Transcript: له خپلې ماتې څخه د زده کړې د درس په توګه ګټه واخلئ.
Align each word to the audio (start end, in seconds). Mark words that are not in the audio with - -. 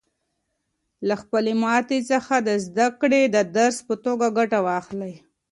له 1.07 1.15
خپلې 1.21 1.53
ماتې 1.63 1.99
څخه 2.11 2.35
د 2.47 2.49
زده 2.65 2.87
کړې 3.01 3.21
د 3.35 3.37
درس 3.57 3.77
په 3.87 3.93
توګه 4.05 4.25
ګټه 4.37 4.59
واخلئ. 4.67 5.13